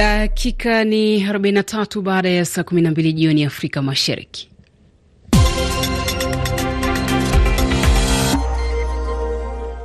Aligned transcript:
Dakika 0.00 0.84
ni 0.84 1.24
43 1.26 2.00
baada 2.00 2.28
ya 2.28 2.44
saa 2.44 2.62
12 2.62 3.12
jioni 3.12 3.44
Afrika 3.44 3.82
Mashariki. 3.82 4.49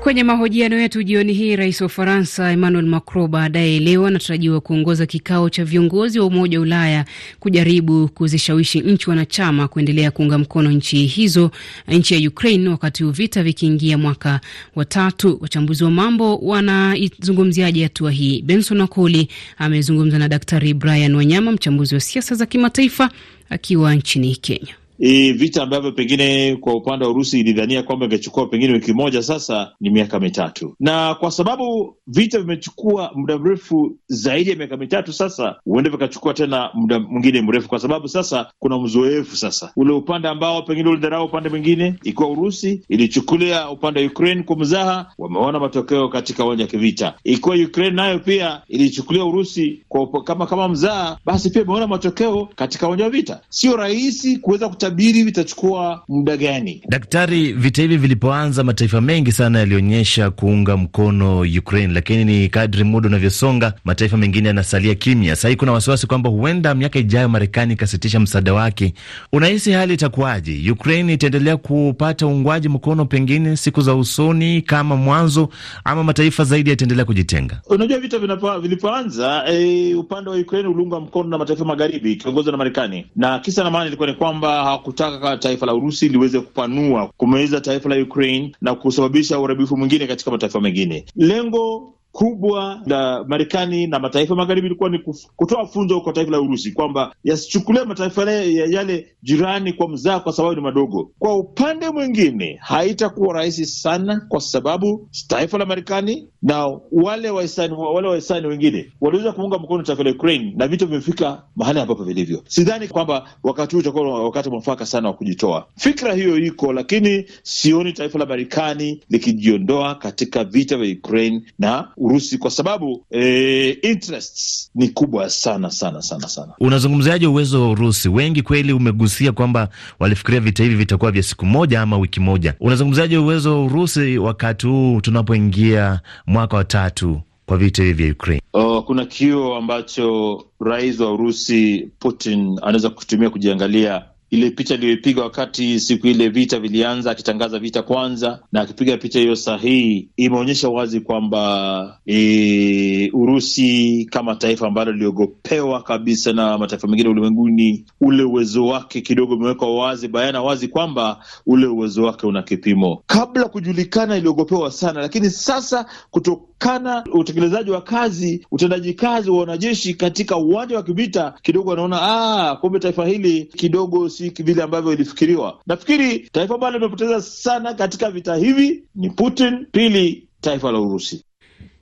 Kwenye 0.05 0.23
mahojiano 0.23 0.79
yetu 0.79 1.03
jioni 1.03 1.33
hii, 1.33 1.55
rais 1.55 1.81
wa 1.81 1.87
Ufaransa 1.87 2.51
Emmanuel 2.51 2.85
Macron 2.85 3.27
baadaye 3.27 3.79
leo 3.79 4.05
anatarajiwa 4.05 4.61
kuongoza 4.61 5.05
kikao 5.05 5.49
cha 5.49 5.65
viongozi 5.65 6.19
wa 6.19 6.25
Umoja 6.25 6.57
wa 6.59 6.63
Ulaya 6.63 7.05
kujaribu 7.39 8.07
kuzishawishi 8.07 8.79
nchi 8.81 9.09
wanachama 9.09 9.67
kuendelea 9.67 10.11
kuunga 10.11 10.37
mkono 10.37 10.71
nchi 10.71 11.05
hizo, 11.05 11.51
nchi 11.87 12.13
ya 12.23 12.29
Ukraine, 12.29 12.69
wakati 12.69 13.03
huu 13.03 13.11
vita 13.11 13.43
vikiingia 13.43 13.97
mwaka 13.97 14.41
wa 14.75 14.85
tatu. 14.85 15.37
Wachambuzi 15.41 15.83
wa 15.83 15.91
mambo 15.91 16.37
wanaizungumziaje 16.37 17.83
hatua 17.83 18.11
hii? 18.11 18.41
Benson 18.41 18.81
Wakoli 18.81 19.27
amezungumza 19.57 20.19
na 20.19 20.27
Daktari 20.27 20.73
Brian 20.73 21.15
Wanyama, 21.15 21.51
mchambuzi 21.51 21.95
wa 21.95 22.01
siasa 22.01 22.35
za 22.35 22.45
kimataifa 22.45 23.09
akiwa 23.49 23.95
nchini 23.95 24.35
Kenya. 24.35 24.75
E, 24.99 25.31
vita 25.33 25.63
ambavyo 25.63 25.91
pengine 25.91 26.55
kwa 26.55 26.73
upande 26.75 27.05
wa 27.05 27.11
Urusi 27.11 27.39
ilidhania 27.39 27.83
kwamba 27.83 28.05
ingechukua 28.05 28.47
pengine 28.47 28.73
wiki 28.73 28.93
moja, 28.93 29.23
sasa 29.23 29.71
ni 29.81 29.89
miaka 29.89 30.19
mitatu, 30.19 30.75
na 30.79 31.15
kwa 31.15 31.31
sababu 31.31 31.97
vita 32.07 32.39
vimechukua 32.39 33.11
muda 33.15 33.37
mrefu 33.37 33.97
zaidi 34.07 34.49
ya 34.49 34.55
miaka 34.55 34.77
mitatu, 34.77 35.13
sasa 35.13 35.55
huenda 35.65 35.89
vikachukua 35.89 36.33
tena 36.33 36.69
muda 36.73 36.99
mwingine 36.99 37.41
mrefu, 37.41 37.69
kwa 37.69 37.79
sababu 37.79 38.07
sasa 38.07 38.51
kuna 38.59 38.77
mzoefu 38.79 39.37
sasa. 39.37 39.71
Ule 39.75 39.93
upande 39.93 40.27
ambao 40.27 40.61
pengine 40.61 40.89
ulidharau 40.89 41.25
upande 41.25 41.49
mwingine, 41.49 41.95
ikiwa 42.03 42.29
Urusi 42.29 42.81
ilichukulia 42.89 43.69
upande 43.69 43.99
wa 43.99 44.05
Ukraine 44.07 44.43
kwa 44.43 44.55
mzaha, 44.57 45.11
wameona 45.17 45.59
matokeo 45.59 46.09
katika 46.09 46.45
uwanja 46.45 46.63
wa 46.63 46.69
kivita. 46.69 47.13
Ikiwa 47.23 47.55
Ukraine 47.55 47.95
nayo 47.95 48.19
pia 48.19 48.61
ilichukulia 48.67 49.25
Urusi 49.25 49.81
kwa 49.89 50.23
kama 50.23 50.45
kama 50.47 50.67
mzaha, 50.67 51.17
basi 51.25 51.49
pia 51.49 51.61
imeona 51.61 51.87
matokeo 51.87 52.49
katika 52.55 52.87
uwanja 52.87 53.03
wa 53.03 53.09
vita. 53.09 53.41
Sio 53.49 53.75
rahisi 53.75 54.37
kuweza 54.37 54.69
tabiri 54.85 55.23
vitachukua 55.23 56.03
muda 56.07 56.37
gani? 56.37 56.81
Daktari, 56.89 57.53
vita 57.53 57.81
hivi 57.81 57.97
vilipoanza, 57.97 58.63
mataifa 58.63 59.01
mengi 59.01 59.31
sana 59.31 59.59
yalionyesha 59.59 60.31
kuunga 60.31 60.77
mkono 60.77 61.39
Ukraine, 61.39 61.93
lakini 61.93 62.25
ni 62.25 62.49
kadri 62.49 62.83
muda 62.83 63.07
unavyosonga, 63.07 63.73
mataifa 63.85 64.17
mengine 64.17 64.47
yanasalia 64.47 64.95
kimya. 64.95 65.35
Sahii 65.35 65.55
kuna 65.55 65.71
wasiwasi 65.71 66.07
kwamba 66.07 66.29
huenda 66.29 66.75
miaka 66.75 66.99
ijayo 66.99 67.29
Marekani 67.29 67.73
ikasitisha 67.73 68.19
msaada 68.19 68.53
wake. 68.53 68.93
Unahisi 69.33 69.71
hali 69.71 69.93
itakuwaje? 69.93 70.71
Ukraine 70.71 71.13
itaendelea 71.13 71.57
kupata 71.57 72.27
uungwaji 72.27 72.69
mkono 72.69 73.05
pengine 73.05 73.57
siku 73.57 73.81
za 73.81 73.95
usoni 73.95 74.61
kama 74.61 74.95
mwanzo, 74.95 75.49
ama 75.83 76.03
mataifa 76.03 76.43
zaidi 76.43 76.69
yataendelea 76.69 77.05
kujitenga? 77.05 77.61
Unajua, 77.69 77.99
vita 77.99 78.17
vilipoanza, 78.59 79.43
e, 79.49 79.93
upande 79.93 80.29
wa 80.29 80.35
Ukraine 80.37 80.67
uliunga 80.69 80.99
mkono 80.99 81.29
na 81.29 81.37
mataifa 81.37 81.65
magharibi 81.65 82.11
ikiongozwa 82.11 82.51
na 82.51 82.57
Marekani, 82.57 83.05
na 83.15 83.39
kisa 83.39 83.63
na 83.63 83.71
maana 83.71 83.85
ilikuwa 83.87 84.07
ni 84.07 84.13
kwamba 84.13 84.74
kutaka 84.77 85.37
taifa 85.37 85.65
la 85.65 85.73
Urusi 85.73 86.09
liweze 86.09 86.39
kupanua 86.39 87.11
kumeza 87.17 87.61
taifa 87.61 87.89
la 87.89 87.95
Ukraine 88.03 88.51
na 88.61 88.75
kusababisha 88.75 89.39
uharibifu 89.39 89.77
mwingine 89.77 90.07
katika 90.07 90.31
mataifa 90.31 90.61
mengine. 90.61 91.05
Lengo 91.15 91.94
kubwa 92.15 92.81
la 92.85 93.23
Marekani 93.27 93.87
na 93.87 93.99
mataifa 93.99 94.35
magharibi 94.35 94.67
ilikuwa 94.67 94.89
ni 94.89 94.99
kutoa 95.35 95.65
funzo 95.67 96.01
kwa 96.01 96.13
taifa 96.13 96.31
la 96.31 96.41
Urusi 96.41 96.71
kwamba 96.71 97.15
yasichukulia 97.23 97.85
mataifa 97.85 98.31
yale 98.31 99.07
jirani 99.23 99.73
kwa 99.73 99.89
mzaa, 99.89 100.19
kwa 100.19 100.33
sababu 100.33 100.55
ni 100.55 100.61
madogo. 100.61 101.11
Kwa 101.19 101.37
upande 101.37 101.89
mwingine, 101.89 102.57
haitakuwa 102.61 103.33
rahisi 103.33 103.65
sana, 103.65 104.21
kwa 104.29 104.41
sababu 104.41 105.09
taifa 105.27 105.57
la 105.57 105.65
Marekani 105.65 106.27
na 106.41 106.79
wale 106.91 107.29
wahisani 107.29 107.73
wale 107.73 108.07
wahisani 108.07 108.47
wengine 108.47 108.91
waliweza 109.01 109.31
kuunga 109.31 109.57
mkono 109.57 109.83
taifa 109.83 110.03
la 110.03 110.11
Ukraine 110.11 110.53
na 110.57 110.67
vita 110.67 110.85
vimefika 110.85 111.43
mahali 111.55 111.79
ambapo 111.79 112.03
vilivyo. 112.03 112.43
Sidhani 112.47 112.87
kwamba 112.87 113.29
wakati 113.43 113.75
huu 113.75 113.79
utakuwa 113.79 114.23
wakati 114.23 114.49
mwafaka 114.49 114.85
sana 114.85 115.07
wa 115.07 115.13
kujitoa. 115.13 115.67
Fikra 115.77 116.13
hiyo 116.13 116.37
iko, 116.37 116.73
lakini 116.73 117.25
sioni 117.43 117.93
taifa 117.93 118.19
la 118.19 118.25
Marekani 118.25 119.03
likijiondoa 119.09 119.95
katika 119.95 120.43
vita 120.43 120.77
vya 120.77 120.95
Ukraine 120.97 121.41
na 121.59 121.87
Urusi 122.05 122.37
kwa 122.37 122.51
sababu 122.51 123.05
eh, 123.11 123.77
interests 123.81 124.71
ni 124.75 124.89
kubwa 124.89 125.29
sana 125.29 125.71
sana 125.71 126.01
sana 126.01 126.27
sana. 126.27 126.53
Unazungumziaje 126.59 127.27
uwezo 127.27 127.61
wa 127.61 127.69
Urusi? 127.69 128.09
Wengi 128.09 128.41
kweli 128.41 128.73
umegusia 128.73 129.31
kwamba 129.31 129.69
walifikiria 129.99 130.39
vita 130.39 130.63
hivi 130.63 130.75
vitakuwa 130.75 131.11
vya 131.11 131.23
siku 131.23 131.45
moja 131.45 131.81
ama 131.81 131.97
wiki 131.97 132.19
moja. 132.19 132.53
Unazungumziaje 132.59 133.17
uwezo 133.17 133.51
wa 133.59 133.65
Urusi 133.65 134.17
wakati 134.17 134.67
huu 134.67 135.01
tunapoingia 135.01 135.99
mwaka 136.27 136.57
wa 136.57 136.63
tatu 136.63 137.21
kwa 137.45 137.57
vita 137.57 137.83
hivi 137.83 138.03
vya 138.03 138.11
Ukraine? 138.13 138.41
Oh, 138.53 138.81
kuna 138.81 139.05
kio 139.05 139.55
ambacho 139.55 140.43
rais 140.59 140.99
wa 140.99 141.13
Urusi 141.13 141.89
Putin 141.99 142.59
anaweza 142.61 142.89
kutumia 142.89 143.29
kujiangalia 143.29 144.05
ile 144.35 144.49
picha 144.51 144.73
aliyoipiga 144.73 145.21
wakati 145.23 145.79
siku 145.79 146.07
ile 146.07 146.29
vita 146.29 146.59
vilianza, 146.59 147.11
akitangaza 147.11 147.59
vita 147.59 147.81
kwanza, 147.81 148.39
na 148.51 148.61
akipiga 148.61 148.97
picha 148.97 149.19
hiyo 149.19 149.35
sahihi, 149.35 150.09
imeonyesha 150.17 150.69
wazi 150.69 150.99
kwamba 150.99 151.99
e, 152.05 153.09
Urusi 153.13 154.07
kama 154.11 154.35
taifa 154.35 154.67
ambalo 154.67 154.91
liliogopewa 154.91 155.83
kabisa 155.83 156.33
na 156.33 156.57
mataifa 156.57 156.87
mengine 156.87 157.09
ulimwenguni, 157.09 157.85
ule 158.01 158.23
uwezo 158.23 158.65
wake 158.65 159.01
kidogo 159.01 159.33
umewekwa 159.33 159.75
wazi 159.75 160.07
bayana 160.07 160.41
wazi 160.41 160.67
kwamba 160.67 161.19
ule 161.45 161.67
uwezo 161.67 162.03
wake 162.03 162.27
una 162.27 162.41
kipimo. 162.43 163.03
Kabla 163.07 163.45
kujulikana 163.45 164.17
iliogopewa 164.17 164.71
sana, 164.71 165.01
lakini 165.01 165.29
sasa 165.29 165.85
kutokana 166.11 167.03
utekelezaji 167.13 167.71
wa 167.71 167.81
kazi, 167.81 168.45
utendaji 168.51 168.93
kazi 168.93 169.29
wa 169.29 169.39
wanajeshi 169.39 169.93
katika 169.93 170.37
uwanja 170.37 170.75
wa 170.75 170.83
kivita, 170.83 171.33
kidogo 171.41 171.71
anaona 171.73 172.01
ah, 172.01 172.55
kumbe 172.55 172.79
taifa 172.79 173.05
hili 173.05 173.43
kidogo 173.43 174.09
si 174.09 174.24
vile 174.29 174.63
ambavyo 174.63 174.93
ilifikiriwa. 174.93 175.59
Nafikiri 175.67 176.19
taifa 176.31 176.53
ambalo 176.55 176.77
limepoteza 176.77 177.21
sana 177.21 177.73
katika 177.73 178.11
vita 178.11 178.35
hivi 178.35 178.83
ni 178.95 179.09
Putin, 179.09 179.65
pili 179.71 180.27
taifa 180.41 180.71
la 180.71 180.79
Urusi. 180.79 181.23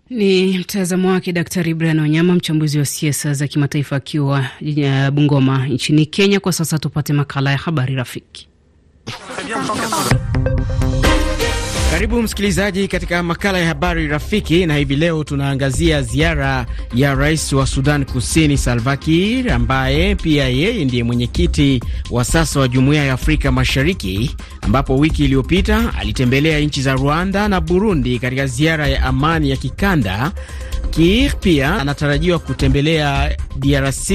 Ni 0.10 0.58
mtazamo 0.58 1.10
wake 1.10 1.32
Daktari 1.34 1.74
Brian 1.74 2.00
Wanyama, 2.00 2.34
mchambuzi 2.36 2.80
wa 2.80 2.86
siasa 2.86 3.34
za 3.34 3.48
kimataifa 3.48 3.96
akiwa 3.96 4.46
Bungoma 5.14 5.68
nchini 5.68 6.06
Kenya. 6.06 6.40
Kwa 6.40 6.54
sasa 6.54 6.80
tupate 6.80 7.14
makala 7.14 7.52
ya 7.52 7.58
habari 7.58 7.96
rafiki. 7.96 8.48
Karibu 12.04 12.22
msikilizaji 12.22 12.88
katika 12.88 13.24
makala 13.24 13.60
ya 13.60 13.68
habari 13.68 14.08
rafiki, 14.08 14.66
na 14.66 14.76
hivi 14.76 14.96
leo 14.96 15.24
tunaangazia 15.24 16.02
ziara 16.02 16.66
ya 16.96 17.16
rais 17.16 17.54
wa 17.54 17.68
Sudan 17.68 18.06
Kusini 18.06 18.58
Salva 18.58 18.98
Kiir, 18.98 19.52
ambaye 19.52 20.16
pia 20.16 20.50
yeye 20.50 20.86
ndiye 20.86 21.04
mwenyekiti 21.04 21.82
wa 22.12 22.26
sasa 22.26 22.60
wa 22.60 22.68
Jumuiya 22.68 23.06
ya 23.06 23.14
Afrika 23.14 23.52
Mashariki, 23.52 24.36
ambapo 24.62 24.98
wiki 24.98 25.26
iliyopita 25.26 25.94
alitembelea 26.00 26.60
nchi 26.60 26.82
za 26.82 26.94
Rwanda 26.94 27.48
na 27.48 27.62
Burundi 27.62 28.20
katika 28.20 28.48
ziara 28.48 28.88
ya 28.88 29.04
amani 29.04 29.50
ya 29.50 29.58
kikanda. 29.58 30.32
Kiir 30.90 31.34
pia 31.40 31.76
anatarajiwa 31.80 32.40
kutembelea 32.40 33.38
DRC 33.56 34.12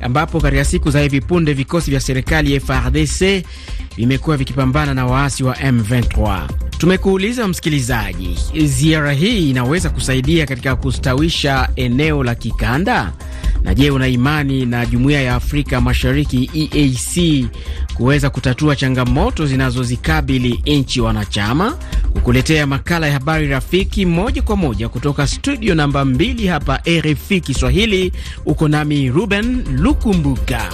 ambapo 0.00 0.40
katika 0.40 0.64
siku 0.64 0.90
za 0.90 1.00
hivi 1.00 1.20
punde 1.20 1.52
vikosi 1.52 1.90
vya 1.90 2.00
serikali 2.00 2.60
FARDC 2.60 3.44
vimekuwa 3.96 4.36
vikipambana 4.36 4.94
na 4.94 5.06
waasi 5.06 5.44
wa 5.44 5.54
M23. 5.54 6.69
Tumekuuliza 6.80 7.48
msikilizaji, 7.48 8.38
ziara 8.64 9.12
hii 9.12 9.50
inaweza 9.50 9.90
kusaidia 9.90 10.46
katika 10.46 10.76
kustawisha 10.76 11.68
eneo 11.76 12.24
la 12.24 12.34
kikanda? 12.34 13.12
Na 13.64 13.74
je, 13.74 13.90
una 13.90 14.08
imani 14.08 14.66
na 14.66 14.86
Jumuiya 14.86 15.20
ya 15.22 15.34
Afrika 15.34 15.80
Mashariki 15.80 16.50
EAC 16.54 17.44
kuweza 17.94 18.30
kutatua 18.30 18.76
changamoto 18.76 19.46
zinazozikabili 19.46 20.62
nchi 20.66 21.00
wanachama? 21.00 21.78
Kukuletea 22.12 22.66
makala 22.66 23.06
ya 23.06 23.12
habari 23.12 23.48
rafiki 23.48 24.06
moja 24.06 24.42
kwa 24.42 24.56
moja 24.56 24.88
kutoka 24.88 25.26
studio 25.26 25.74
namba 25.74 26.04
2 26.04 26.48
hapa 26.48 26.80
RFI 26.88 27.40
Kiswahili, 27.40 28.12
uko 28.46 28.68
nami 28.68 29.08
Ruben 29.10 29.64
Lukumbuka. 29.76 30.68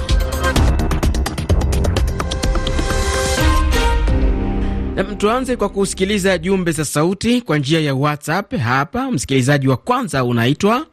Tuanze 5.05 5.57
kwa 5.57 5.69
kusikiliza 5.69 6.39
jumbe 6.39 6.73
za 6.73 6.85
sauti 6.85 7.41
kwa 7.41 7.59
njia 7.59 7.81
ya 7.81 7.95
WhatsApp. 7.95 8.55
Hapa 8.57 9.11
msikilizaji 9.11 9.69
wa 9.69 9.77
kwanza 9.77 10.25
unaitwa 10.25 10.87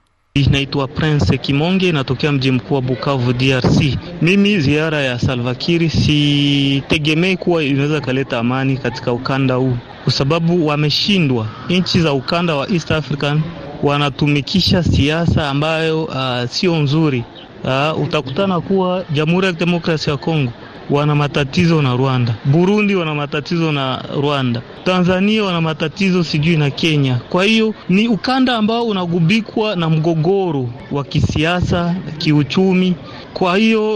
Naitwa 0.51 0.87
Prince 0.87 1.37
Kimonge, 1.37 1.91
natokea 1.91 2.31
mji 2.31 2.51
mkuu 2.51 2.75
wa 2.75 2.81
Bukavu, 2.81 3.33
DRC. 3.33 3.97
Mimi 4.21 4.59
ziara 4.59 5.01
ya 5.01 5.19
Salva 5.19 5.55
Kiir 5.55 5.89
sitegemei 5.89 7.37
kuwa 7.37 7.63
inaweza 7.63 8.01
kaleta 8.01 8.39
amani 8.39 8.77
katika 8.77 9.13
ukanda 9.13 9.55
huu, 9.55 9.77
kwa 10.03 10.13
sababu 10.13 10.67
wameshindwa. 10.67 11.47
Nchi 11.69 12.01
za 12.01 12.13
ukanda 12.13 12.55
wa 12.55 12.69
East 12.69 12.91
African 12.91 13.41
wanatumikisha 13.83 14.83
siasa 14.83 15.49
ambayo 15.49 16.03
uh, 16.03 16.49
sio 16.49 16.75
nzuri. 16.75 17.23
Uh, 17.63 18.01
utakutana 18.03 18.61
kuwa 18.61 19.05
Jamhuri 19.13 19.47
ya 19.47 19.53
Kidemokrasia 19.53 20.11
ya 20.11 20.17
Kongo 20.17 20.51
wana 20.89 21.15
matatizo 21.15 21.81
na 21.81 21.95
Rwanda, 21.95 22.35
Burundi 22.45 22.95
wana 22.95 23.15
matatizo 23.15 23.71
na 23.71 24.03
Rwanda, 24.21 24.61
Tanzania 24.83 25.43
wana 25.43 25.61
matatizo 25.61 26.23
sijui 26.23 26.57
na 26.57 26.69
Kenya. 26.69 27.15
Kwa 27.29 27.43
hiyo 27.43 27.73
ni 27.89 28.07
ukanda 28.07 28.57
ambao 28.57 28.85
unagubikwa 28.85 29.75
na 29.75 29.89
mgogoro 29.89 30.69
wa 30.91 31.03
kisiasa, 31.03 31.95
kiuchumi. 32.17 32.95
Kwa 33.33 33.57
hiyo 33.57 33.91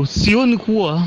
uh, 0.00 0.06
sioni 0.06 0.56
kuwa 0.56 1.02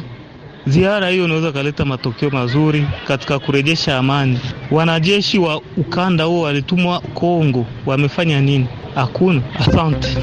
ziara 0.66 1.10
hiyo 1.10 1.26
inaweza 1.26 1.52
kaleta 1.52 1.86
matokeo 1.86 2.30
mazuri 2.30 2.88
katika 3.08 3.40
kurejesha 3.40 3.98
amani. 3.98 4.40
Wanajeshi 4.72 5.40
wa 5.40 5.62
ukanda 5.78 6.24
huo 6.24 6.42
walitumwa 6.42 7.00
Kongo, 7.00 7.66
wamefanya 7.86 8.42
nini? 8.42 8.68
Hakuna. 8.96 9.42
Asante. 9.60 10.18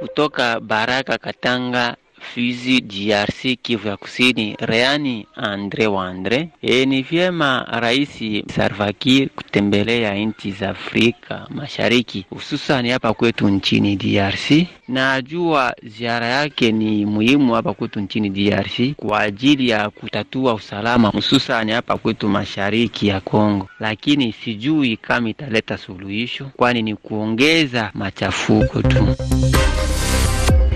Kutoka 0.00 0.60
Baraka 0.60 1.18
Katanga 1.18 1.96
Fizi, 2.34 2.80
DRC, 2.80 3.56
Kivu 3.62 3.88
ya 3.88 3.96
Kusini, 3.96 4.56
Reani 4.60 5.26
Andre 5.36 5.86
wa 5.86 6.08
Andre. 6.08 6.48
E, 6.62 6.86
ni 6.86 7.02
vyema 7.02 7.66
Rais 7.80 8.42
Salva 8.56 8.92
Kiir 8.92 9.28
kutembelea 9.28 10.14
nchi 10.14 10.52
za 10.52 10.70
Afrika 10.70 11.46
Mashariki, 11.50 12.26
hususani 12.30 12.90
hapa 12.90 13.14
kwetu 13.14 13.48
nchini 13.48 13.96
DRC. 13.96 14.66
Najua 14.88 15.74
ziara 15.82 16.26
yake 16.26 16.72
ni 16.72 17.06
muhimu 17.06 17.52
hapa 17.54 17.74
kwetu 17.74 18.00
nchini 18.00 18.30
DRC 18.30 18.92
kwa 18.96 19.20
ajili 19.20 19.68
ya 19.68 19.90
kutatua 19.90 20.54
usalama, 20.54 21.08
hususani 21.08 21.72
hapa 21.72 21.98
kwetu 21.98 22.28
mashariki 22.28 23.06
ya 23.08 23.20
Kongo, 23.20 23.68
lakini 23.80 24.32
sijui 24.32 24.96
kama 24.96 25.28
italeta 25.28 25.78
suluhisho, 25.78 26.50
kwani 26.56 26.82
ni 26.82 26.96
kuongeza 26.96 27.90
machafuko 27.94 28.82
tu. 28.82 29.06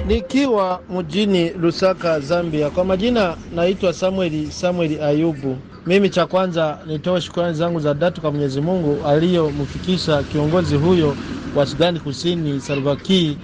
Nikiwa 0.09 0.81
mjini 0.99 1.51
Lusaka, 1.51 2.21
Zambia. 2.21 2.71
Kwa 2.71 2.85
majina 2.85 3.37
naitwa 3.55 3.93
Samueli 3.93 4.53
Samueli 4.53 5.01
Ayubu. 5.01 5.57
Mimi 5.87 6.11
cha 6.11 6.27
kwanza 6.27 6.79
nitoe 6.87 7.21
shukrani 7.21 7.55
zangu 7.55 7.81
za 7.81 7.95
dhati 7.95 8.21
kwa 8.21 8.31
Mwenyezi 8.31 8.61
Mungu 8.61 9.07
aliyomfikisha 9.07 10.23
kiongozi 10.23 10.77
huyo 10.77 11.17
wa 11.57 11.67
Sudani 11.67 12.01
Kusini 12.01 12.61
Salva 12.61 12.97
Kiir 12.97 13.35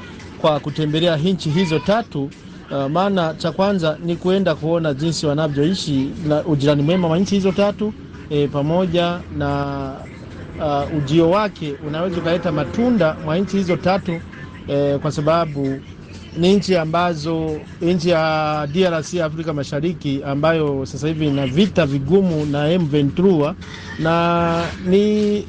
kwa 0.41 0.61
kutembelea 0.61 1.17
nchi 1.17 1.51
hizo 1.51 1.79
tatu. 1.79 2.31
Uh, 2.71 2.87
maana 2.87 3.35
cha 3.35 3.53
kwanza 3.53 3.99
ni 4.05 4.17
kuenda 4.17 4.55
kuona 4.55 4.95
jinsi 4.95 5.27
wanavyoishi 5.27 6.09
na 6.29 6.45
ujirani 6.45 6.83
mwema 6.83 7.09
wa 7.09 7.19
nchi 7.19 7.35
hizo 7.35 7.53
tatu 7.53 7.93
e, 8.31 8.49
pamoja 8.49 9.21
na 9.39 9.91
uh, 10.61 10.99
ujio 10.99 11.31
wake 11.31 11.75
unaweza 11.87 12.17
ukaleta 12.21 12.53
matunda 12.53 13.17
mwa 13.25 13.39
nchi 13.39 13.57
hizo 13.57 13.77
tatu 13.77 14.21
e, 14.69 14.99
kwa 14.99 15.13
sababu 15.13 15.81
ni 16.39 16.55
nchi 16.57 16.77
ambazo 16.77 17.61
nchi 17.83 18.09
ya 18.09 18.69
DRC 18.75 19.15
Afrika 19.15 19.53
Mashariki 19.53 20.21
ambayo 20.27 20.87
sasa 20.87 21.09
hivi 21.09 21.27
ina 21.27 21.47
vita 21.47 21.87
vigumu 21.87 22.47
na 22.47 22.77
M23, 22.77 23.55
na 23.99 24.67
ni 24.87 25.45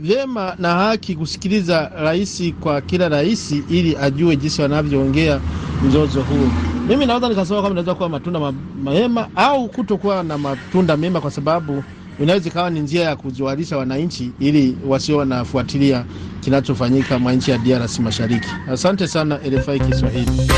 vyema 0.00 0.54
na 0.58 0.74
haki 0.74 1.14
kusikiliza 1.14 1.90
rais 1.96 2.42
kwa 2.60 2.80
kila 2.80 3.08
rais 3.08 3.50
ili 3.70 3.96
ajue 4.02 4.36
jinsi 4.36 4.62
wanavyoongea 4.62 5.40
mzozo 5.82 6.22
huo. 6.22 6.48
Mimi 6.88 7.06
naweza 7.06 7.28
nikasema 7.28 7.56
kama 7.62 7.70
inaweza 7.70 7.94
kuwa 7.94 8.08
matunda 8.08 8.52
mema 8.84 9.28
au 9.36 9.68
kutokuwa 9.68 10.22
na 10.22 10.38
matunda 10.38 10.96
mema, 10.96 11.20
kwa 11.20 11.30
sababu 11.30 11.84
inaweza 12.20 12.48
ikawa 12.48 12.70
ni 12.70 12.80
njia 12.80 13.02
ya 13.04 13.16
kujualisha 13.16 13.76
wananchi 13.76 14.30
ili 14.40 14.76
wasio 14.86 15.16
wanafuatilia 15.16 16.04
kinachofanyika 16.40 17.18
mwa 17.18 17.32
nchi 17.32 17.50
ya 17.50 17.58
DRC 17.58 17.98
Mashariki. 17.98 18.48
Asante 18.72 19.08
sana 19.08 19.36
RFI 19.36 19.80
Kiswahili. 19.80 20.50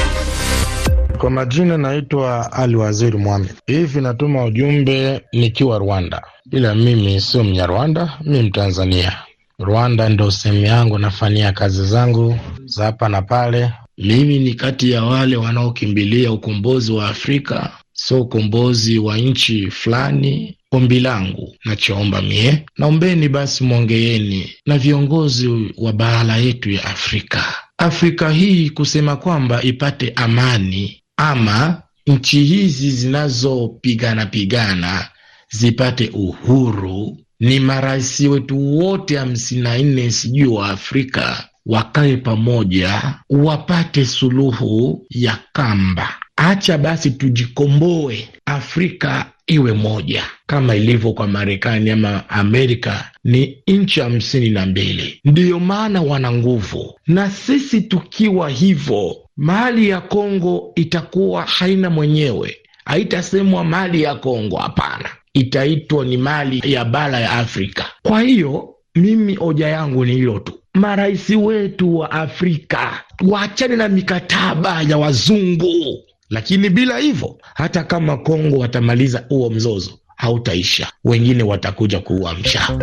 Kwa 1.19 1.31
majina 1.31 1.79
naitwa 1.79 2.53
Ali 2.53 2.77
Waziri 2.77 3.19
Mohamed. 3.19 3.55
Hivi 3.67 4.01
natuma 4.01 4.45
ujumbe 4.45 5.21
nikiwa 5.33 5.79
Rwanda, 5.79 6.23
ila 6.53 6.75
mimi 6.75 7.21
sio 7.21 7.45
Mnyarwanda, 7.45 8.13
mi 8.25 8.43
Mtanzania. 8.43 9.13
Rwanda 9.59 10.09
ndo 10.09 10.31
sehemu 10.31 10.67
yangu, 10.67 10.99
nafanyia 10.99 11.53
kazi 11.53 11.87
zangu 11.87 12.39
za 12.65 12.85
hapa 12.85 13.09
na 13.09 13.23
pale. 13.23 13.73
Mimi 13.99 14.39
ni 14.39 14.55
kati 14.55 14.91
ya 14.91 15.05
wale 15.05 15.37
wanaokimbilia 15.37 16.33
ukombozi 16.33 16.93
wa 16.93 17.09
Afrika, 17.09 17.71
sio 17.93 18.21
ukombozi 18.23 18.99
wa 18.99 19.19
nchi 19.19 19.71
fulani 19.71 20.57
Ombi 20.73 21.01
langu 21.01 21.57
nachoomba 21.65 22.23
mie, 22.23 22.65
naombeni 22.79 23.29
basi 23.29 23.65
mwongeeni 23.65 24.53
na 24.67 24.79
viongozi 24.79 25.49
wa 25.77 25.93
bara 25.93 26.37
yetu 26.37 26.71
ya 26.71 26.85
Afrika, 26.85 27.45
Afrika 27.79 28.31
hii 28.31 28.71
kusema 28.71 29.17
kwamba 29.17 29.63
ipate 29.63 30.13
amani, 30.17 31.03
ama 31.17 31.83
nchi 32.07 32.45
hizi 32.45 32.91
zinazopigana 32.91 34.27
pigana 34.27 35.09
zipate 35.51 36.09
uhuru. 36.09 37.19
Ni 37.41 37.61
marais 37.61 38.21
wetu 38.21 38.79
wote 38.79 39.17
hamsini 39.17 39.61
na 39.63 39.79
nne 39.79 40.11
sijui 40.11 40.47
wa 40.49 40.69
Afrika 40.71 41.49
wakae 41.67 42.17
pamoja, 42.17 43.15
wapate 43.31 44.07
suluhu 44.07 45.07
ya 45.11 45.39
kamba. 45.53 46.15
Acha 46.43 46.79
basi 46.79 47.11
tujikomboe, 47.11 48.29
Afrika 48.47 49.27
iwe 49.47 49.73
moja. 49.73 50.25
Kama 50.47 50.77
ilivyo 50.77 51.13
kwa 51.13 51.27
Marekani 51.29 51.91
ama 51.91 52.29
Amerika. 52.29 53.11
Ni 53.25 53.63
nchi 53.67 54.01
hamsini 54.01 54.51
na 54.51 54.67
mbili, 54.67 55.21
ndiyo 55.25 55.61
maana 55.61 56.03
wana 56.03 56.33
nguvu, 56.33 56.95
na 57.07 57.31
sisi 57.31 57.81
tukiwa 57.81 58.49
hivyo, 58.51 59.17
mali 59.37 59.89
ya 59.89 60.01
Kongo 60.01 60.73
itakuwa 60.77 61.43
haina 61.45 61.91
mwenyewe, 61.91 62.57
haitasemwa 62.85 63.65
mali 63.65 64.03
ya 64.03 64.15
Kongo, 64.15 64.57
hapana, 64.57 65.09
itaitwa 65.35 66.05
ni 66.05 66.17
mali 66.17 66.63
ya 66.73 66.85
bara 66.85 67.21
ya 67.21 67.31
Afrika. 67.33 67.85
Kwa 68.03 68.21
hiyo 68.23 68.75
mimi 68.95 69.35
hoja 69.35 69.69
yangu 69.69 70.05
ni 70.05 70.13
hilo 70.13 70.39
tu, 70.39 70.53
marais 70.75 71.31
wetu 71.31 71.97
wa 71.99 72.11
Afrika 72.11 73.05
waachane 73.29 73.77
na 73.77 73.89
mikataba 73.89 74.83
ya 74.83 74.99
wazungu 74.99 76.05
lakini 76.31 76.71
bila 76.71 76.99
hivyo, 76.99 77.37
hata 77.55 77.85
kama 77.85 78.17
Kongo 78.17 78.59
watamaliza 78.59 79.25
huo 79.29 79.51
mzozo 79.51 79.91
hautaisha, 80.17 80.93
wengine 81.05 81.43
watakuja 81.43 81.99
kuuamsha. 82.01 82.79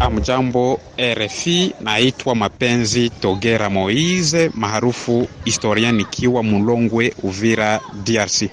Amjambo 0.00 0.80
RFI, 1.14 1.72
naitwa 1.80 2.34
Mapenzi 2.34 3.10
Togera 3.10 3.70
Moise 3.70 4.50
maarufu 4.54 5.28
historia, 5.44 5.92
nikiwa 5.92 6.42
Mulongwe, 6.42 7.14
Uvira, 7.22 7.80
DRC. 8.04 8.44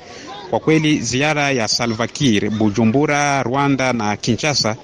Kwa 0.49 0.59
kweli 0.59 0.99
ziara 1.01 1.51
ya 1.51 1.67
Salva 1.67 2.07
Kiir 2.07 2.49
Bujumbura, 2.49 3.43
Rwanda 3.43 3.93
na 3.93 4.17
Kinshasa 4.17 4.75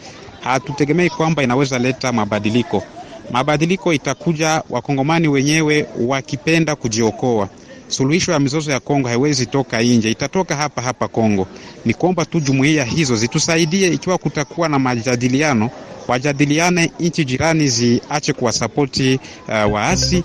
hatutegemei 0.42 1.10
kwamba 1.10 1.44
inaweza 1.44 1.80
leta 1.80 2.12
mabadiliko. 2.12 2.84
Mabadiliko 3.32 3.94
itakuja 3.94 4.64
wakongomani 4.70 5.28
wenyewe 5.28 5.86
wakipenda 6.08 6.76
kujiokoa 6.76 7.50
suluhisho 7.92 8.32
ya 8.32 8.40
mizozo 8.40 8.72
ya 8.72 8.80
Kongo 8.80 9.08
haiwezi 9.08 9.46
toka 9.46 9.82
nje, 9.82 10.12
itatoka 10.12 10.56
hapa 10.56 10.82
hapa 10.82 11.08
Kongo. 11.08 11.48
Ni 11.86 11.94
kuomba 11.94 12.26
tu 12.26 12.40
jumuiya 12.40 12.84
hizo 12.84 13.16
zitusaidie, 13.16 13.88
ikiwa 13.88 14.18
kutakuwa 14.18 14.70
na 14.70 14.80
majadiliano, 14.80 15.70
wajadiliane, 16.08 16.92
nchi 17.00 17.26
jirani 17.26 17.68
ziache 17.70 18.34
kuwasapoti 18.34 19.20
uh, 19.48 19.74
waasi. 19.74 20.24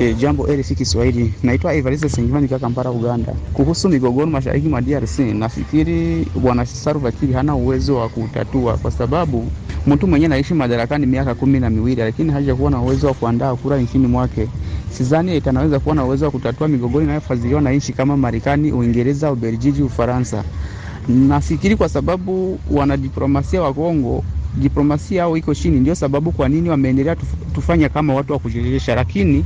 E, 0.00 0.14
jambo 0.14 0.46
RFI 0.46 0.74
Kiswahili, 0.74 1.34
naitwa 1.42 1.74
Evariste 1.74 2.08
Sengimani 2.08 2.42
nikiwa 2.42 2.60
Kampala, 2.60 2.90
Uganda. 2.90 3.32
Kuhusu 3.52 3.88
migogoro 3.88 4.26
mashariki 4.26 4.68
mwa 4.68 4.80
DRC, 4.80 5.18
nafikiri 5.18 6.26
bwana 6.34 6.66
Salva 6.66 7.12
Kiir 7.12 7.32
hana 7.34 7.54
uwezo 7.54 7.96
wa 7.96 8.08
kutatua 8.08 8.76
kwa 8.76 8.90
sababu 8.90 9.50
mtu 9.86 10.06
mwenyewe 10.06 10.26
anaishi 10.26 10.54
madarakani 10.54 11.06
miaka 11.06 11.34
kumi 11.34 11.60
na 11.60 11.70
miwili 11.70 12.00
lakini 12.02 12.32
hajakuwa 12.32 12.70
na 12.70 12.80
uwezo 12.80 13.06
wa 13.06 13.14
kuandaa 13.14 13.54
kura 13.54 13.78
nchini 13.78 14.06
mwake. 14.06 14.48
Sidhani 14.90 15.32
eti 15.36 15.48
anaweza 15.48 15.78
kuwa 15.80 15.94
na 15.94 16.04
uwezo 16.04 16.24
wa 16.24 16.30
kutatua 16.30 16.68
migogoro 16.68 17.04
inayofadhiliwa 17.04 17.60
na 17.60 17.70
nchi 17.72 17.92
kama 17.92 18.16
Marekani, 18.16 18.72
Uingereza, 18.72 19.32
Ubelgiji, 19.32 19.82
Ufaransa. 19.82 20.44
Nafikiri 21.08 21.76
kwa 21.76 21.88
sababu 21.88 22.60
wanadiplomasia 22.70 23.62
wa 23.62 23.74
Kongo 23.74 24.24
diplomasia 24.56 25.18
yao 25.18 25.36
iko 25.36 25.54
chini, 25.54 25.80
ndio 25.80 25.94
sababu 25.94 26.32
kwa 26.32 26.48
nini 26.48 26.68
wameendelea 26.70 27.16
tufanya 27.54 27.88
kama 27.88 28.14
watu 28.14 28.32
wa 28.32 28.38
kujirejesha, 28.38 28.94
lakini 28.94 29.44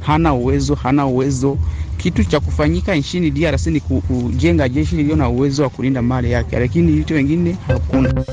hana 0.00 0.34
uwezo, 0.34 0.74
hana 0.74 1.06
uwezo. 1.06 1.58
Kitu 1.96 2.24
cha 2.24 2.40
kufanyika 2.40 2.94
nchini 2.94 3.30
DRC 3.30 3.66
ni 3.66 3.80
kujenga 3.80 4.68
jeshi 4.68 4.96
lililo 4.96 5.16
na 5.16 5.28
uwezo 5.28 5.62
wa 5.62 5.68
kulinda 5.70 6.02
mali 6.02 6.30
yake, 6.30 6.58
lakini 6.58 6.92
vitu 6.92 7.14
wengine 7.14 7.56
hakuna. 7.66 8.24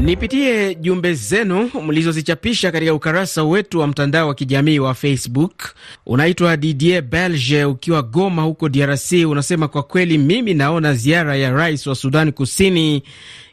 Nipitie 0.00 0.74
jumbe 0.74 1.14
zenu 1.14 1.70
mlizozichapisha 1.86 2.72
katika 2.72 2.94
ukarasa 2.94 3.44
wetu 3.44 3.80
wa 3.80 3.86
mtandao 3.86 4.28
wa 4.28 4.34
kijamii 4.34 4.78
wa 4.78 4.94
Facebook. 4.94 5.62
Unaitwa 6.06 6.56
Didier 6.56 7.02
Belge 7.02 7.64
ukiwa 7.64 8.02
Goma 8.02 8.42
huko 8.42 8.68
DRC, 8.68 9.12
unasema 9.28 9.68
kwa 9.68 9.82
kweli, 9.82 10.18
mimi 10.18 10.54
naona 10.54 10.94
ziara 10.94 11.36
ya 11.36 11.50
rais 11.50 11.86
wa 11.86 11.94
Sudani 11.94 12.32
Kusini 12.32 13.02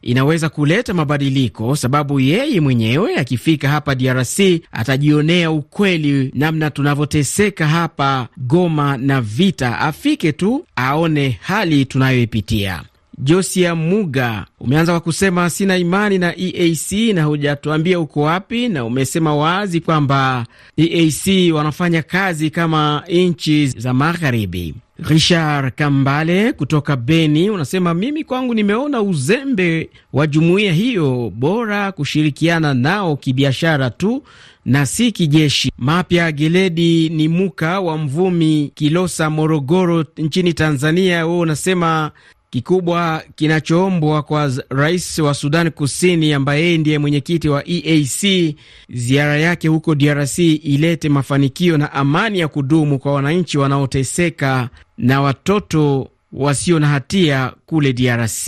inaweza 0.02 0.50
kuleta 0.50 0.94
mabadiliko, 0.94 1.76
sababu 1.76 2.20
yeye 2.20 2.62
mwenyewe 2.62 3.16
akifika 3.16 3.70
hapa 3.70 3.96
DRC 3.96 4.40
atajionea 4.72 5.52
ukweli 5.52 6.32
namna 6.36 6.70
tunavyoteseka 6.70 7.68
hapa 7.68 8.28
Goma 8.38 8.98
na 8.98 9.22
vita. 9.22 9.80
Afike 9.80 10.32
tu 10.32 10.66
aone 10.76 11.40
hali 11.42 11.86
tunayoipitia. 11.86 12.84
Josia 13.18 13.76
Muga, 13.76 14.46
umeanza 14.60 14.92
kwa 14.92 15.00
kusema 15.02 15.50
sina 15.50 15.78
imani 15.78 16.18
na 16.18 16.34
EAC 16.40 16.92
na 17.14 17.24
hujatuambia 17.24 18.00
uko 18.00 18.22
wapi, 18.22 18.68
na 18.70 18.86
umesema 18.86 19.36
wazi 19.36 19.80
kwamba 19.82 20.46
EAC 20.78 21.54
wanafanya 21.54 22.02
kazi 22.04 22.50
kama 22.50 23.04
nchi 23.10 23.68
za 23.68 23.94
magharibi. 23.94 24.76
Richard 25.10 25.74
Kambale 25.76 26.54
kutoka 26.54 26.96
Beni 26.96 27.50
unasema 27.50 27.94
mimi 27.94 28.24
kwangu 28.24 28.54
nimeona 28.54 29.02
uzembe 29.02 29.90
wa 30.14 30.28
jumuiya 30.28 30.74
hiyo, 30.74 31.32
bora 31.36 31.92
kushirikiana 31.92 32.74
nao 32.74 33.16
kibiashara 33.18 33.90
tu 33.90 34.24
na 34.66 34.86
si 34.86 35.12
kijeshi. 35.12 35.72
Mapya 35.78 36.32
Geledi 36.32 37.10
ni 37.10 37.28
muka 37.28 37.80
wa 37.80 37.98
Mvumi, 37.98 38.72
Kilosa, 38.76 39.30
Morogoro 39.30 40.06
nchini 40.18 40.54
Tanzania. 40.54 41.26
Wewe 41.26 41.40
unasema 41.40 42.12
kikubwa 42.54 43.24
kinachoombwa 43.36 44.24
kwa 44.24 44.52
rais 44.70 45.20
wa 45.20 45.34
Sudan 45.34 45.72
Kusini 45.72 46.34
ambaye 46.34 46.64
yeye 46.64 46.78
ndiye 46.78 47.00
mwenyekiti 47.00 47.50
wa 47.50 47.64
EAC, 47.68 48.56
ziara 48.90 49.38
yake 49.38 49.68
huko 49.68 49.96
DRC 49.96 50.40
ilete 50.40 51.10
mafanikio 51.10 51.78
na 51.78 51.92
amani 51.94 52.40
ya 52.40 52.48
kudumu 52.48 53.00
kwa 53.00 53.14
wananchi 53.14 53.58
wanaoteseka 53.58 54.70
na 54.98 55.22
watoto 55.22 56.08
wasio 56.34 56.80
na 56.80 56.88
hatia 56.88 57.52
kule 57.66 57.94
DRC. 57.94 58.48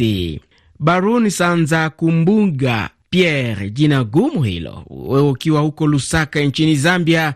Baruni 0.80 1.32
Sanza 1.32 1.90
Kumbunga 1.90 2.90
Pierre, 3.10 3.70
jina 3.70 4.04
gumu 4.04 4.44
hilo, 4.44 4.84
wewe 4.90 5.30
ukiwa 5.30 5.62
huko 5.62 5.88
Lusaka 5.88 6.40
nchini 6.42 6.76
Zambia, 6.76 7.34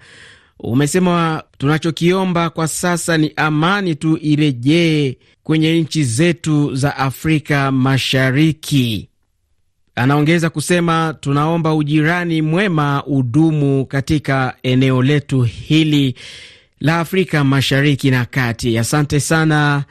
umesema 0.59 1.43
tunachokiomba 1.57 2.49
kwa 2.49 2.67
sasa 2.67 3.17
ni 3.17 3.31
amani 3.35 3.95
tu 3.95 4.17
irejee 4.21 5.17
kwenye 5.49 5.81
nchi 5.81 6.03
zetu 6.03 6.75
za 6.75 6.97
Afrika 6.97 7.71
Mashariki. 7.71 9.09
Anaongeza 9.95 10.49
kusema 10.49 11.15
tunaomba 11.19 11.75
ujirani 11.75 12.41
mwema 12.41 13.03
udumu 13.05 13.85
katika 13.85 14.55
eneo 14.63 15.03
letu 15.03 15.41
hili 15.41 16.15
la 16.79 16.99
Afrika 16.99 17.43
Mashariki 17.43 18.11
na 18.11 18.25
Kati. 18.25 18.77
Asante 18.77 19.19
sana 19.19 19.83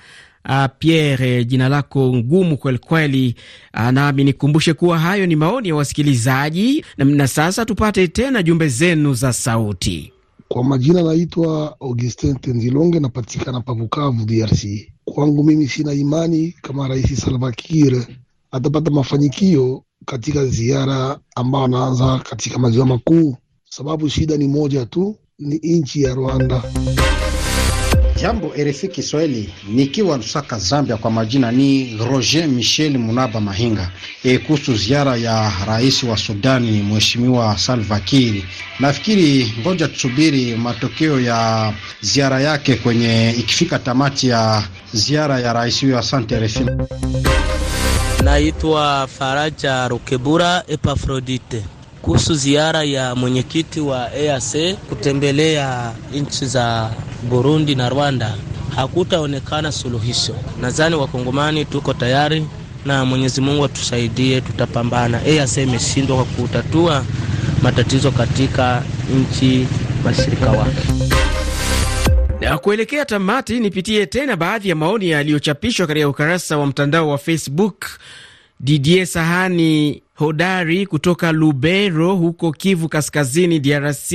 uh, 0.48 0.64
Pierre, 0.78 1.44
jina 1.44 1.68
lako 1.68 2.14
ngumu 2.16 2.56
kwelikweli. 2.56 3.34
Uh, 3.74 3.88
nami 3.90 4.24
nikumbushe 4.24 4.74
kuwa 4.74 4.98
hayo 4.98 5.26
ni 5.26 5.36
maoni 5.36 5.68
ya 5.68 5.74
wasikilizaji 5.74 6.84
na, 6.96 7.04
na 7.04 7.28
sasa 7.28 7.64
tupate 7.64 8.08
tena 8.08 8.42
jumbe 8.42 8.68
zenu 8.68 9.14
za 9.14 9.32
sauti. 9.32 10.12
Kwa 10.48 10.64
majina 10.64 11.02
naitwa 11.02 11.76
Augustin 11.80 12.36
Tenzilonge, 12.36 13.00
napatikana 13.00 13.60
pa 13.60 13.74
Bukavu, 13.74 14.24
DRC. 14.24 14.92
Kwangu 15.04 15.44
mimi 15.44 15.68
sina 15.68 15.92
imani 15.92 16.54
kama 16.62 16.88
Rais 16.88 17.20
Salva 17.20 17.52
Kiir 17.52 18.06
atapata 18.50 18.90
mafanikio 18.90 19.82
katika 20.06 20.46
ziara 20.46 21.18
ambayo 21.36 21.64
anaanza 21.64 22.18
katika 22.18 22.58
maziwa 22.58 22.86
makuu, 22.86 23.36
sababu 23.64 24.08
shida 24.08 24.36
ni 24.36 24.48
moja 24.48 24.86
tu, 24.86 25.16
ni 25.38 25.56
nchi 25.62 26.02
ya 26.02 26.14
Rwanda. 26.14 26.62
Jambo 28.20 28.52
RFI 28.56 28.88
Kiswahili, 28.88 29.54
nikiwa 29.68 30.16
Lusaka, 30.16 30.58
Zambia. 30.58 30.96
Kwa 30.96 31.10
majina 31.10 31.52
ni 31.52 31.96
Roger 32.10 32.48
Michel 32.48 32.98
Munaba 32.98 33.40
Mahinga. 33.40 33.90
E, 34.24 34.38
kuhusu 34.38 34.76
ziara 34.76 35.16
ya 35.16 35.52
rais 35.66 36.02
wa 36.02 36.16
Sudani 36.16 36.82
Mheshimiwa 36.82 37.58
Salva 37.58 38.00
Kiir, 38.00 38.42
nafikiri 38.80 39.52
ngoja 39.60 39.88
tusubiri 39.88 40.56
matokeo 40.56 41.20
ya 41.20 41.72
ziara 42.00 42.40
yake 42.40 42.74
kwenye 42.76 43.30
ikifika 43.38 43.78
tamati 43.78 44.28
ya 44.28 44.62
ziara 44.92 45.40
ya 45.40 45.52
rais 45.52 45.80
huyo. 45.80 45.98
Asante 45.98 46.40
RFI. 46.40 46.66
Naitwa 48.24 49.06
Faraja 49.18 49.88
Rukebura 49.88 50.64
Epafrodite 50.68 51.64
kuhusu 52.08 52.34
ziara 52.34 52.82
ya 52.84 53.14
mwenyekiti 53.14 53.80
wa 53.80 54.14
EAC 54.16 54.74
kutembelea 54.88 55.92
nchi 56.14 56.46
za 56.46 56.90
Burundi 57.28 57.74
na 57.74 57.88
Rwanda, 57.88 58.34
hakutaonekana 58.76 59.72
suluhisho. 59.72 60.34
Nadhani 60.60 60.94
wakongomani 60.96 61.64
tuko 61.64 61.94
tayari 61.94 62.46
na 62.84 63.04
Mwenyezi 63.04 63.40
Mungu 63.40 63.64
atusaidie, 63.64 64.40
tutapambana. 64.40 65.26
EAC 65.26 65.56
imeshindwa 65.56 66.16
kwa 66.16 66.24
kutatua 66.24 67.04
matatizo 67.62 68.10
katika 68.10 68.82
nchi 69.16 69.66
washirika 70.04 70.50
wake. 70.50 70.88
Na 72.40 72.58
kuelekea 72.58 73.04
tamati, 73.04 73.60
nipitie 73.60 74.06
tena 74.06 74.36
baadhi 74.36 74.68
ya 74.68 74.74
maoni 74.76 75.10
yaliyochapishwa 75.10 75.86
katika 75.86 76.08
ukurasa 76.08 76.58
wa 76.58 76.66
mtandao 76.66 77.08
wa 77.08 77.18
Facebook. 77.18 77.86
Didier 78.60 79.06
Sahani 79.06 80.02
hodari 80.18 80.86
kutoka 80.86 81.32
Lubero 81.32 82.14
huko 82.16 82.52
Kivu 82.52 82.88
Kaskazini, 82.88 83.60
DRC, 83.60 84.12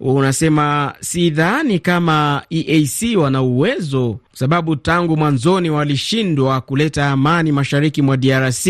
unasema 0.00 0.94
sidhani 1.00 1.78
kama 1.78 2.42
EAC 2.50 3.16
wana 3.16 3.42
uwezo, 3.42 4.18
sababu 4.32 4.76
tangu 4.76 5.16
mwanzoni 5.16 5.70
walishindwa 5.70 6.60
kuleta 6.60 7.10
amani 7.10 7.52
mashariki 7.52 8.02
mwa 8.02 8.16
DRC, 8.16 8.66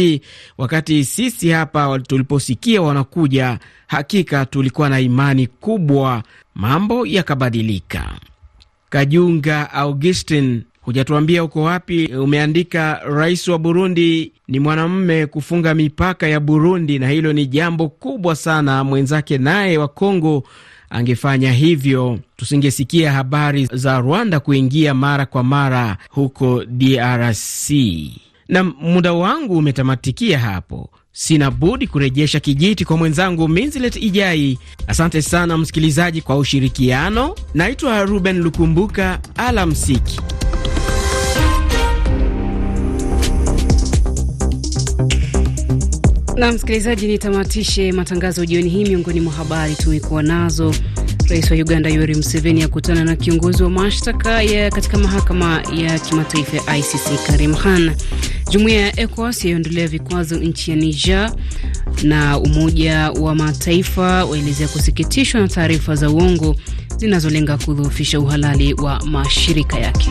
wakati 0.59 1.05
sisi 1.05 1.51
hapa 1.51 1.99
tuliposikia 1.99 2.83
wanakuja, 2.83 3.59
hakika 3.87 4.47
tulikuwa 4.47 4.89
na 4.89 5.01
imani 5.01 5.47
kubwa, 5.47 6.23
mambo 6.55 7.07
yakabadilika. 7.07 8.11
Kajunga 8.91 9.73
Augustin 9.73 10.63
Hujatuambia 10.81 11.45
uko 11.45 11.63
wapi. 11.63 12.07
Umeandika 12.07 13.01
rais 13.05 13.49
wa 13.49 13.59
Burundi 13.59 14.33
ni 14.49 14.61
mwanamume 14.61 15.27
kufunga 15.27 15.75
mipaka 15.75 16.29
ya 16.29 16.41
Burundi, 16.41 16.99
na 16.99 17.09
hilo 17.09 17.33
ni 17.33 17.47
jambo 17.47 17.89
kubwa 17.89 18.37
sana. 18.37 18.85
Mwenzake 18.85 19.39
naye 19.39 19.79
wa 19.79 19.89
Kongo 19.89 20.43
angefanya 20.91 21.53
hivyo, 21.53 22.19
tusingesikia 22.37 23.13
habari 23.13 23.69
za 23.73 23.99
Rwanda 24.01 24.41
kuingia 24.41 24.95
mara 24.95 25.27
kwa 25.27 25.43
mara 25.45 25.97
huko 26.11 26.65
DRC. 26.65 27.71
Na 28.49 28.65
muda 28.65 29.13
wangu 29.13 29.57
umetamatikia 29.57 30.39
hapo. 30.39 30.91
Sina 31.13 31.51
budi 31.51 31.87
kurejesha 31.87 32.41
kijiti 32.41 32.85
kwa 32.85 32.97
mwenzangu 32.97 33.49
Minzilet 33.49 33.97
Ijai. 33.97 34.59
Asante 34.87 35.23
sana 35.23 35.59
msikilizaji 35.59 36.21
kwa 36.21 36.37
ushirikiano. 36.37 37.35
Naitwa 37.55 38.05
Ruben 38.05 38.39
Lukumbuka, 38.39 39.19
alamsiki. 39.37 40.21
Na 46.41 46.53
msikilizaji, 46.53 47.07
nitamatishe 47.07 47.93
matangazo 47.93 48.45
jioni 48.47 48.69
hii. 48.71 48.85
Miongoni 48.85 49.21
mwa 49.21 49.33
habari 49.33 49.75
tumekuwa 49.75 50.23
nazo: 50.23 50.75
Rais 51.29 51.51
wa 51.51 51.57
Uganda 51.57 51.91
Yoweri 51.91 52.15
Museveni 52.15 52.63
akutana 52.63 53.05
na 53.05 53.17
kiongozi 53.17 53.63
wa 53.63 53.71
mashtaka 53.71 54.43
ya 54.43 54.71
katika 54.71 54.99
mahakama 54.99 55.63
ya 55.77 55.99
kimataifa 55.99 56.57
ya 56.57 56.77
ICC 56.77 57.27
Karim 57.27 57.55
Khan. 57.55 57.93
Jumuiya 58.51 58.81
ya 58.81 59.01
ECOWAS 59.01 59.45
yaondolea 59.45 59.89
vikwazo 59.89 60.37
nchi 60.37 60.71
ya 60.71 60.77
Niger, 60.77 61.33
na 62.03 62.39
Umoja 62.39 63.11
wa 63.11 63.35
Mataifa 63.35 64.25
waelezea 64.25 64.69
kusikitishwa 64.69 65.41
na 65.41 65.49
taarifa 65.49 65.95
za 65.97 66.11
uongo 66.11 66.57
zinazolenga 66.97 67.59
kudhoofisha 67.59 68.21
uhalali 68.21 68.75
wa 68.75 69.07
mashirika 69.07 69.79
yake. 69.79 70.11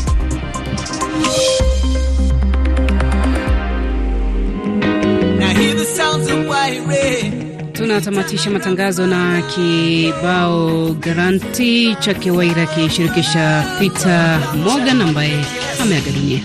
Tunatamatisha 7.73 8.49
matangazo 8.49 9.07
na 9.07 9.41
kibao 9.41 10.93
garanti 10.93 11.95
cha 11.99 12.13
Kewaira 12.13 12.63
akishirikisha 12.63 13.63
Peter 13.79 14.39
Morgan 14.63 15.01
ambaye 15.01 15.45
ameaga 15.81 16.11
dunia. 16.11 16.39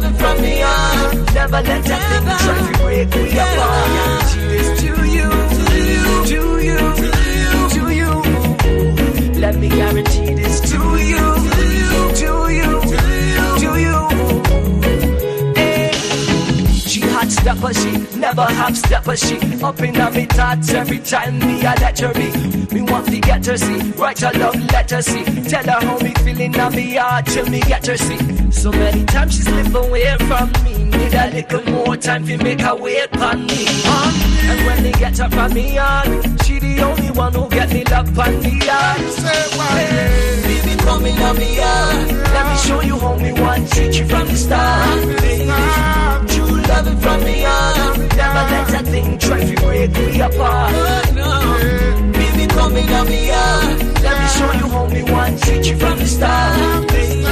Loving 0.00 0.18
from 0.18 0.42
me 0.42 0.62
on. 0.62 1.24
Never 1.34 1.62
let 1.62 1.84
that 1.84 2.02
thing 2.10 2.24
try 2.44 2.58
to 2.66 2.78
break 2.82 3.08
me 3.14 3.22
apart. 3.38 4.26
To 4.32 4.90
you, 5.16 5.28
to 5.56 5.70
you, 5.88 6.08
to 6.36 6.44
you, 6.68 6.80
to 7.74 7.82
you. 7.94 8.10
Let 9.40 9.54
me 9.56 9.68
guarantee 9.68 10.34
this 10.34 10.60
to 10.70 10.78
you, 10.98 11.35
stepper 17.46 17.74
she, 17.74 18.18
never 18.18 18.42
half 18.42 18.74
stepper 18.74 19.16
she. 19.16 19.36
Up 19.62 19.80
in 19.80 19.92
me 20.14 20.26
thoughts 20.26 20.70
every 20.72 20.98
time 20.98 21.38
me 21.38 21.64
I 21.64 21.74
let 21.76 21.98
her 22.00 22.12
be. 22.12 22.28
Me 22.74 22.82
want 22.82 23.06
to 23.06 23.20
get 23.20 23.46
her 23.46 23.56
see, 23.56 23.78
write 23.92 24.20
a 24.22 24.36
love 24.36 24.60
letter 24.72 25.00
see. 25.00 25.24
Tell 25.44 25.62
her 25.62 25.86
how 25.86 25.98
me 25.98 26.12
feeling 26.24 26.58
on 26.58 26.74
me 26.74 26.96
heart 26.96 27.26
till 27.26 27.46
me 27.46 27.60
get 27.60 27.86
her 27.86 27.96
see. 27.96 28.50
So 28.50 28.72
many 28.72 29.04
times 29.04 29.36
she 29.36 29.42
slip 29.42 29.72
away 29.76 30.16
from 30.26 30.50
me. 30.64 30.90
Need 30.90 31.14
a 31.14 31.30
little 31.30 31.62
more 31.72 31.96
time 31.96 32.26
to 32.26 32.36
make 32.38 32.60
her 32.62 32.74
wait 32.74 33.16
on 33.18 33.46
me. 33.46 33.64
And 34.50 34.66
when 34.66 34.82
they 34.82 34.92
get 34.92 35.16
her 35.18 35.30
from 35.30 35.54
me 35.54 35.78
on, 35.78 36.38
she 36.38 36.58
the 36.58 36.80
only 36.82 37.12
one 37.12 37.32
who 37.32 37.48
get 37.48 37.72
me 37.72 37.84
love 37.84 38.18
on 38.18 38.40
me 38.40 38.54
on. 38.68 38.98
Hey, 39.78 40.42
baby, 40.42 40.76
come 40.82 41.06
in 41.06 41.22
on 41.22 41.38
me 41.38 41.60
on. 41.62 42.08
Let 42.08 42.44
me 42.50 42.56
show 42.66 42.80
you 42.80 42.98
how 42.98 43.16
me 43.16 43.32
want 43.40 43.70
treat 43.70 43.96
you 44.00 44.08
from 44.08 44.26
the 44.26 44.36
start. 44.36 45.36
Loving 46.68 46.98
from 46.98 47.24
me 47.24 47.44
on. 47.44 47.98
Never 48.16 48.42
let 48.52 48.66
that 48.68 48.86
thing 48.86 49.18
try 49.18 49.40
to 49.44 49.54
break 49.62 49.90
me 49.92 50.20
apart. 50.20 50.72
Baby, 52.12 52.46
come 52.48 52.76
in 52.76 52.92
on 52.92 53.06
me. 53.08 53.30
Let 54.04 54.14
me 54.20 54.26
show 54.36 54.52
you 54.60 54.68
how 54.74 54.86
me 54.86 55.02
want 55.12 55.42
treat 55.42 55.66
you 55.66 55.76
from 55.76 55.98
the 55.98 56.06
start. 56.06 56.88
Baby, 56.88 57.24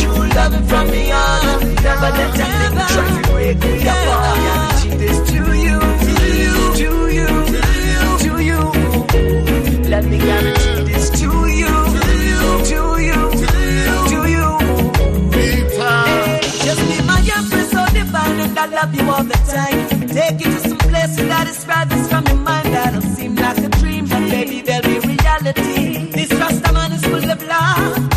true 0.00 0.28
loving 0.38 0.66
from 0.66 0.90
me 0.90 1.12
on. 1.12 1.74
Never 1.86 2.10
let 2.18 2.34
that 2.38 2.52
thing 2.70 2.86
try 2.92 3.08
to 3.14 3.22
break 3.30 3.58
me 3.58 3.74
apart. 3.88 4.38
Guarantee 4.46 4.96
this 5.02 5.18
to 5.30 5.36
you, 5.66 5.78
to 6.06 6.14
you, 6.40 6.54
to 6.80 6.88
you, 7.18 7.28
to 8.24 8.32
you. 8.48 8.60
Let 9.90 10.04
me 10.04 10.18
guarantee 10.18 10.61
and 18.52 18.58
I 18.58 18.82
love 18.82 18.94
you 18.94 19.08
all 19.10 19.24
the 19.24 19.38
time. 19.48 20.08
Take 20.08 20.44
you 20.44 20.50
to 20.52 20.68
some 20.68 20.78
places 20.78 21.16
that 21.16 21.46
is 21.48 21.64
farthest 21.64 22.10
from 22.10 22.26
your 22.26 22.36
mind 22.36 22.66
that'll 22.74 23.00
seem 23.02 23.34
like 23.36 23.58
a 23.58 23.68
dream, 23.80 24.06
but 24.06 24.20
baby 24.30 24.60
there'll 24.60 24.82
be 24.82 24.98
reality. 24.98 26.10
This 26.10 26.32
Rasta 26.32 26.72
man 26.72 26.92
is 26.92 27.04
full 27.04 27.30
of 27.30 27.42
love, 27.42 28.11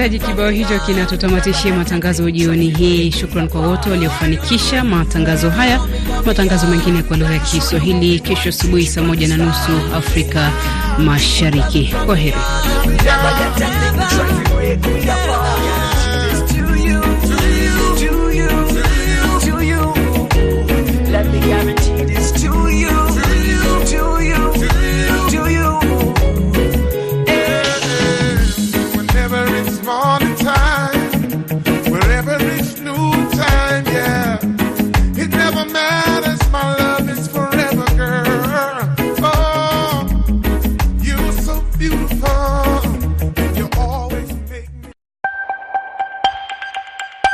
msikilizaji, 0.00 0.32
kibao 0.32 0.50
hicho 0.50 0.78
kinatutamatishia 0.86 1.74
matangazo 1.74 2.30
jioni 2.30 2.70
hii. 2.70 3.12
Shukran 3.12 3.48
kwa 3.48 3.60
wote 3.60 3.90
waliofanikisha 3.90 4.84
matangazo 4.84 5.50
haya. 5.50 5.80
Matangazo 6.26 6.66
mengine 6.66 7.02
kwa 7.02 7.16
lugha 7.16 7.32
ya 7.32 7.38
Kiswahili 7.38 8.20
kesho 8.20 8.48
asubuhi 8.48 8.86
saa 8.86 9.02
moja 9.02 9.28
na 9.28 9.36
nusu 9.36 9.94
Afrika 9.96 10.52
Mashariki. 10.98 11.94
Kwa 12.06 12.16
heri. 12.16 12.36